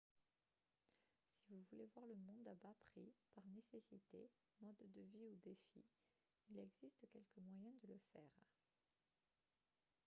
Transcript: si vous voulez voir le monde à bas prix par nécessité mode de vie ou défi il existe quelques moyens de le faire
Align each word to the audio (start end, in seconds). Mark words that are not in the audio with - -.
si 1.37 1.53
vous 1.53 1.61
voulez 1.69 1.85
voir 1.93 2.07
le 2.07 2.15
monde 2.15 2.47
à 2.47 2.55
bas 2.55 2.73
prix 2.89 3.13
par 3.35 3.43
nécessité 3.49 4.31
mode 4.59 4.91
de 4.95 5.01
vie 5.13 5.27
ou 5.29 5.35
défi 5.43 5.85
il 6.49 6.57
existe 6.59 7.05
quelques 7.11 7.37
moyens 7.37 7.75
de 7.83 7.87
le 7.93 7.99
faire 8.11 8.47